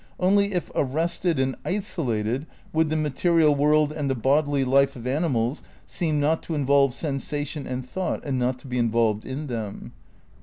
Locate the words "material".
2.95-3.53